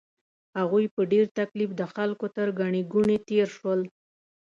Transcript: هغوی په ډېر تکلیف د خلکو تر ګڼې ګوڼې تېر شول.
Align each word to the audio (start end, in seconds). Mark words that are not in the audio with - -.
هغوی 0.59 0.85
په 0.95 1.01
ډېر 1.11 1.25
تکلیف 1.39 1.69
د 1.75 1.81
خلکو 1.93 2.25
تر 2.37 2.47
ګڼې 2.59 2.81
ګوڼې 2.93 3.17
تېر 3.29 3.47
شول. 3.57 3.81